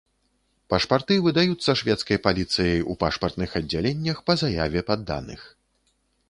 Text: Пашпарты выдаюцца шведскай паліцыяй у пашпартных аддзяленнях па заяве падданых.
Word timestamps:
Пашпарты 0.73 1.17
выдаюцца 1.25 1.75
шведскай 1.81 2.17
паліцыяй 2.25 2.79
у 2.95 2.97
пашпартных 3.05 3.49
аддзяленнях 3.61 4.17
па 4.31 4.39
заяве 4.45 4.81
падданых. 4.91 5.41